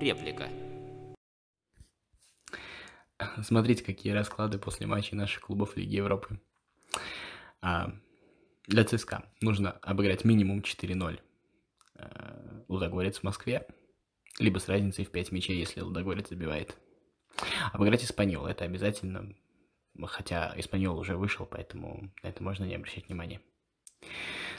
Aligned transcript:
Реплика. 0.00 0.48
Смотрите, 3.42 3.84
какие 3.84 4.14
расклады 4.14 4.58
после 4.58 4.86
матчей 4.86 5.14
наших 5.14 5.42
клубов 5.42 5.76
Лиги 5.76 5.96
Европы. 5.96 6.40
А, 7.60 7.92
для 8.66 8.84
ЦСКА 8.84 9.30
нужно 9.42 9.72
обыграть 9.72 10.24
минимум 10.24 10.60
4-0 10.60 11.20
э, 11.96 12.62
Лудогорец 12.68 13.18
в 13.18 13.24
Москве, 13.24 13.66
либо 14.38 14.58
с 14.58 14.68
разницей 14.68 15.04
в 15.04 15.10
5 15.10 15.32
мячей, 15.32 15.58
если 15.58 15.82
Лудогорец 15.82 16.30
забивает. 16.30 16.78
Обыграть 17.74 18.02
Испаньол, 18.02 18.46
это 18.46 18.64
обязательно, 18.64 19.36
хотя 20.06 20.54
Испаньол 20.56 20.98
уже 20.98 21.14
вышел, 21.14 21.44
поэтому 21.44 22.10
на 22.22 22.28
это 22.28 22.42
можно 22.42 22.64
не 22.64 22.74
обращать 22.74 23.06
внимания. 23.08 23.42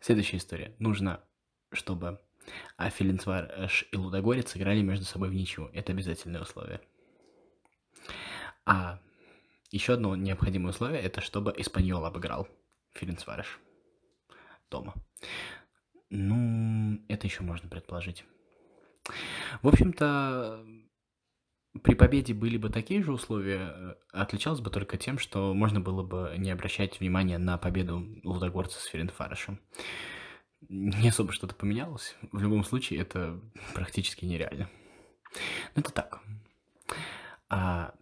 Следующая 0.00 0.36
история. 0.36 0.76
Нужно, 0.78 1.24
чтобы 1.72 2.20
Филинцварш 2.78 3.86
и 3.90 3.96
Лудогорец 3.96 4.56
играли 4.56 4.82
между 4.82 5.04
собой 5.04 5.30
в 5.30 5.34
ничью. 5.34 5.70
Это 5.72 5.92
обязательное 5.92 6.42
условие. 6.42 6.80
А 8.66 8.98
еще 9.70 9.94
одно 9.94 10.16
необходимое 10.16 10.70
условие, 10.70 11.00
это 11.00 11.20
чтобы 11.20 11.54
Испаньол 11.56 12.04
обыграл 12.04 12.48
Филинцварш 12.94 13.60
дома. 14.70 14.94
Ну, 16.10 17.00
это 17.08 17.26
еще 17.26 17.42
можно 17.42 17.68
предположить. 17.68 18.24
В 19.62 19.68
общем-то, 19.68 20.64
при 21.82 21.94
победе 21.94 22.34
были 22.34 22.56
бы 22.56 22.70
такие 22.70 23.02
же 23.02 23.12
условия, 23.12 23.72
э, 23.74 23.94
отличалось 24.12 24.60
бы 24.60 24.70
только 24.70 24.96
тем, 24.96 25.18
что 25.18 25.52
можно 25.54 25.80
было 25.80 26.02
бы 26.02 26.34
не 26.38 26.50
обращать 26.50 27.00
внимания 27.00 27.38
на 27.38 27.58
победу 27.58 28.06
Лудогорца 28.22 28.78
с 28.80 28.84
Ференфарышем. 28.84 29.60
Не 30.68 31.08
особо 31.08 31.32
что-то 31.32 31.54
поменялось. 31.54 32.16
В 32.32 32.40
любом 32.40 32.64
случае, 32.64 33.00
это 33.00 33.40
практически 33.74 34.24
нереально. 34.24 34.68
Ну, 35.74 35.82
это 35.82 35.92
так. 35.92 36.20
А 37.48 37.94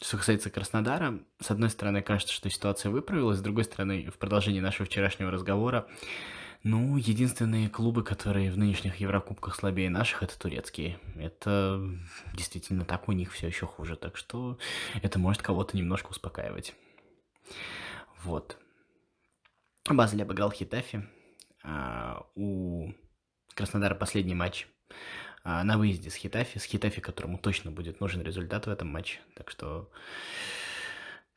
что 0.00 0.16
касается 0.16 0.50
Краснодара, 0.50 1.20
с 1.40 1.50
одной 1.50 1.68
стороны, 1.70 2.02
кажется, 2.02 2.32
что 2.32 2.48
ситуация 2.48 2.90
выправилась, 2.90 3.38
с 3.38 3.42
другой 3.42 3.64
стороны, 3.64 4.10
в 4.10 4.18
продолжении 4.18 4.60
нашего 4.60 4.86
вчерашнего 4.86 5.30
разговора, 5.30 5.86
ну, 6.62 6.96
единственные 6.96 7.68
клубы, 7.70 8.02
которые 8.02 8.50
в 8.50 8.58
нынешних 8.58 8.96
Еврокубках 8.96 9.54
слабее 9.54 9.90
наших, 9.90 10.22
это 10.22 10.38
турецкие. 10.38 10.98
Это 11.16 11.82
действительно 12.34 12.84
так, 12.84 13.08
у 13.08 13.12
них 13.12 13.32
все 13.32 13.46
еще 13.46 13.66
хуже, 13.66 13.96
так 13.96 14.16
что 14.16 14.58
это 15.02 15.18
может 15.18 15.42
кого-то 15.42 15.76
немножко 15.76 16.10
успокаивать. 16.10 16.74
Вот. 18.22 18.58
Базель 19.88 20.22
обыграл 20.22 20.50
Хитафи. 20.50 21.06
А, 21.62 22.26
у 22.34 22.92
Краснодара 23.54 23.94
последний 23.94 24.34
матч 24.34 24.66
а, 25.44 25.62
на 25.64 25.78
выезде 25.78 26.10
с 26.10 26.14
Хитафи, 26.14 26.58
с 26.58 26.64
Хитафи, 26.64 27.00
которому 27.00 27.38
точно 27.38 27.70
будет 27.70 28.00
нужен 28.00 28.22
результат 28.22 28.66
в 28.66 28.70
этом 28.70 28.88
матче. 28.88 29.20
Так 29.34 29.50
что 29.50 29.90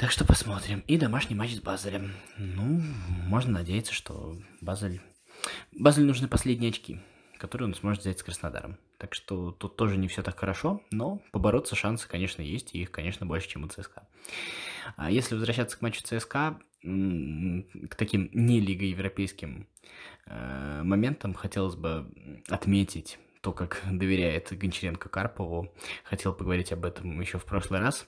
так 0.00 0.10
что 0.10 0.24
посмотрим. 0.24 0.82
И 0.86 0.96
домашний 0.96 1.36
матч 1.36 1.54
с 1.54 1.60
Базелем. 1.60 2.14
Ну, 2.38 2.80
можно 3.26 3.52
надеяться, 3.52 3.92
что 3.92 4.34
Базель... 4.62 5.02
Базель 5.72 6.04
нужны 6.04 6.26
последние 6.26 6.70
очки, 6.70 7.00
которые 7.36 7.68
он 7.68 7.74
сможет 7.74 8.00
взять 8.00 8.18
с 8.18 8.22
Краснодаром. 8.22 8.78
Так 9.00 9.14
что 9.14 9.50
тут 9.52 9.76
тоже 9.76 9.96
не 9.96 10.08
все 10.08 10.22
так 10.22 10.38
хорошо, 10.38 10.82
но 10.90 11.22
побороться 11.32 11.74
шансы, 11.74 12.06
конечно, 12.06 12.42
есть, 12.42 12.74
и 12.74 12.82
их, 12.82 12.90
конечно, 12.90 13.24
больше, 13.24 13.48
чем 13.48 13.64
у 13.64 13.66
ЦСКА. 13.66 14.06
А 14.96 15.10
если 15.10 15.34
возвращаться 15.34 15.78
к 15.78 15.80
матчу 15.80 16.02
ЦСКА, 16.02 16.60
к 16.82 17.94
таким 17.96 18.28
не 18.34 18.60
лиго 18.60 18.84
европейским 18.84 19.66
э, 20.26 20.82
моментам 20.82 21.32
хотелось 21.32 21.76
бы 21.76 22.12
отметить 22.48 23.18
то, 23.40 23.54
как 23.54 23.80
доверяет 23.90 24.52
Гончаренко 24.52 25.08
Карпову. 25.08 25.72
Хотел 26.04 26.34
поговорить 26.34 26.72
об 26.72 26.84
этом 26.84 27.18
еще 27.22 27.38
в 27.38 27.46
прошлый 27.46 27.80
раз, 27.80 28.06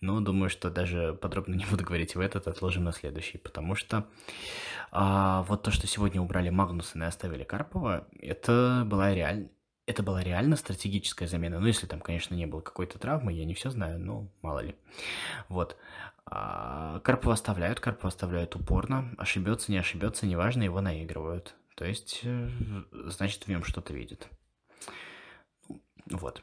но 0.00 0.20
думаю, 0.20 0.50
что 0.50 0.70
даже 0.70 1.16
подробно 1.20 1.54
не 1.56 1.66
буду 1.66 1.84
говорить 1.84 2.16
в 2.16 2.20
этот, 2.20 2.48
отложим 2.48 2.82
на 2.82 2.90
следующий, 2.90 3.38
потому 3.38 3.76
что 3.76 4.08
а, 4.90 5.42
вот 5.44 5.62
то, 5.62 5.70
что 5.70 5.86
сегодня 5.86 6.20
убрали 6.20 6.50
Магнусона 6.50 7.04
и 7.04 7.06
оставили 7.06 7.44
Карпова, 7.44 8.08
это 8.20 8.82
была 8.84 9.14
реально 9.14 9.50
это 9.86 10.02
была 10.02 10.22
реально 10.22 10.56
стратегическая 10.56 11.26
замена. 11.26 11.60
Ну, 11.60 11.66
если 11.66 11.86
там, 11.86 12.00
конечно, 12.00 12.34
не 12.34 12.46
было 12.46 12.60
какой-то 12.60 12.98
травмы, 12.98 13.32
я 13.32 13.44
не 13.44 13.54
все 13.54 13.70
знаю, 13.70 14.00
но 14.00 14.28
мало 14.42 14.60
ли. 14.60 14.74
Вот. 15.48 15.76
А, 16.26 17.00
Карпова 17.00 17.34
оставляют, 17.34 17.78
Карпова 17.78 18.08
оставляют 18.08 18.56
упорно. 18.56 19.14
Ошибется, 19.16 19.70
не 19.70 19.78
ошибется, 19.78 20.26
неважно, 20.26 20.64
его 20.64 20.80
наигрывают. 20.80 21.54
То 21.76 21.84
есть, 21.84 22.20
э, 22.24 22.50
значит, 22.92 23.44
в 23.44 23.48
нем 23.48 23.62
что-то 23.62 23.92
видят. 23.92 24.28
Вот. 26.10 26.42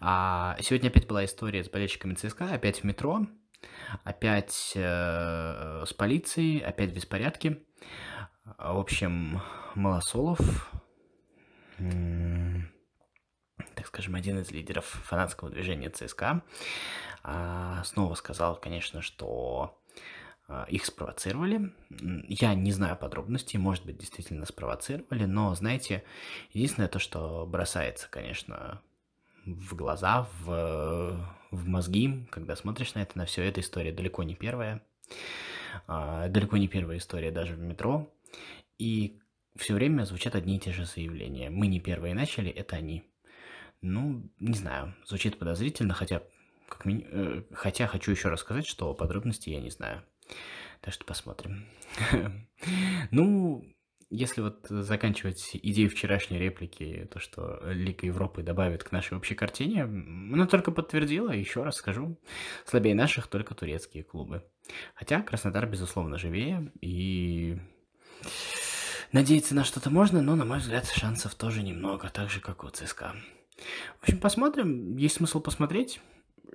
А 0.00 0.56
сегодня 0.60 0.88
опять 0.88 1.08
была 1.08 1.24
история 1.24 1.64
с 1.64 1.68
болельщиками 1.68 2.14
ЦСКА, 2.14 2.54
опять 2.54 2.80
в 2.80 2.84
метро, 2.84 3.26
опять 4.04 4.72
э, 4.76 5.84
с 5.86 5.92
полицией, 5.94 6.60
опять 6.60 6.94
беспорядки. 6.94 7.64
В 8.44 8.78
общем, 8.78 9.40
Малосолов, 9.74 10.38
так 13.74 13.83
скажем, 13.94 14.16
один 14.16 14.40
из 14.40 14.50
лидеров 14.50 14.86
фанатского 14.86 15.50
движения 15.50 15.88
ЦСКА, 15.88 16.42
э, 17.22 17.82
снова 17.84 18.14
сказал, 18.14 18.56
конечно, 18.56 19.02
что 19.02 19.78
э, 20.48 20.64
их 20.68 20.84
спровоцировали. 20.84 21.72
Я 22.28 22.54
не 22.54 22.72
знаю 22.72 22.96
подробностей, 22.96 23.56
может 23.56 23.86
быть, 23.86 23.98
действительно 23.98 24.46
спровоцировали, 24.46 25.26
но, 25.26 25.54
знаете, 25.54 26.02
единственное 26.52 26.88
то, 26.88 26.98
что 26.98 27.46
бросается, 27.46 28.08
конечно, 28.10 28.82
в 29.46 29.76
глаза, 29.76 30.26
в, 30.40 31.36
в 31.52 31.68
мозги, 31.68 32.26
когда 32.32 32.56
смотришь 32.56 32.94
на 32.94 33.02
это, 33.02 33.16
на 33.16 33.26
все, 33.26 33.44
эта 33.44 33.60
история 33.60 33.92
далеко 33.92 34.24
не 34.24 34.34
первая. 34.34 34.82
А, 35.86 36.26
далеко 36.28 36.56
не 36.56 36.66
первая 36.66 36.98
история 36.98 37.30
даже 37.30 37.54
в 37.54 37.60
метро. 37.60 38.12
И 38.76 39.20
все 39.54 39.74
время 39.74 40.02
звучат 40.02 40.34
одни 40.34 40.56
и 40.56 40.58
те 40.58 40.72
же 40.72 40.84
заявления. 40.84 41.48
Мы 41.48 41.68
не 41.68 41.78
первые 41.78 42.12
начали, 42.14 42.50
это 42.50 42.74
они. 42.74 43.04
Ну, 43.86 44.30
не 44.40 44.54
знаю, 44.54 44.94
звучит 45.04 45.38
подозрительно, 45.38 45.92
хотя, 45.92 46.22
как 46.70 46.86
ми... 46.86 47.06
Э, 47.10 47.42
хотя 47.52 47.86
хочу 47.86 48.12
еще 48.12 48.30
рассказать, 48.30 48.66
что 48.66 48.94
подробности 48.94 49.50
я 49.50 49.60
не 49.60 49.68
знаю. 49.68 50.02
Так 50.80 50.94
что 50.94 51.04
посмотрим. 51.04 51.66
Ну, 53.10 53.62
если 54.08 54.40
вот 54.40 54.66
заканчивать 54.68 55.50
идею 55.52 55.90
вчерашней 55.90 56.38
реплики, 56.38 57.06
то, 57.12 57.20
что 57.20 57.60
Лига 57.66 58.06
Европы 58.06 58.42
добавит 58.42 58.84
к 58.84 58.90
нашей 58.90 59.18
общей 59.18 59.34
картине, 59.34 59.82
она 59.82 60.46
только 60.46 60.70
подтвердила, 60.70 61.30
еще 61.30 61.62
раз 61.62 61.76
скажу, 61.76 62.18
слабее 62.64 62.94
наших 62.94 63.26
только 63.26 63.54
турецкие 63.54 64.02
клубы. 64.02 64.42
Хотя 64.94 65.20
Краснодар, 65.20 65.66
безусловно, 65.66 66.16
живее, 66.16 66.72
и 66.80 67.58
надеяться 69.12 69.54
на 69.54 69.64
что-то 69.64 69.90
можно, 69.90 70.22
но, 70.22 70.36
на 70.36 70.46
мой 70.46 70.58
взгляд, 70.58 70.86
шансов 70.86 71.34
тоже 71.34 71.62
немного, 71.62 72.08
так 72.08 72.30
же, 72.30 72.40
как 72.40 72.64
у 72.64 72.70
ЦСКА. 72.70 73.14
В 74.00 74.02
общем, 74.02 74.20
посмотрим, 74.20 74.96
есть 74.96 75.16
смысл 75.16 75.40
посмотреть, 75.40 76.00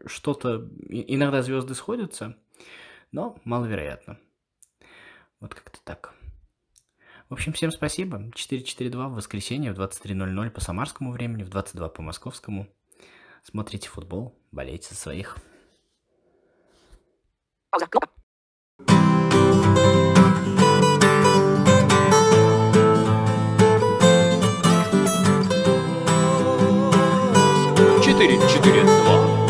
что-то, 0.06 0.70
иногда 0.88 1.42
звезды 1.42 1.76
сходятся, 1.76 2.38
но 3.12 3.38
маловероятно. 3.44 4.18
Вот 5.40 5.56
как-то 5.56 5.80
так. 5.84 6.14
В 7.30 7.34
общем, 7.34 7.54
всем 7.54 7.72
спасибо. 7.72 8.32
442 8.34 9.08
в 9.08 9.14
воскресенье 9.14 9.74
в 9.74 9.80
23.00 9.80 10.50
по 10.50 10.62
самарскому 10.62 11.12
времени, 11.12 11.44
в 11.44 11.50
22 11.50 11.90
по 11.90 12.02
московскому. 12.02 12.68
Смотрите 13.44 13.88
футбол, 13.88 14.36
болейте 14.52 14.90
за 14.90 14.96
своих. 14.96 15.38
Четыре, 28.10 28.40
четыре, 28.50 28.84
два. 28.84 29.49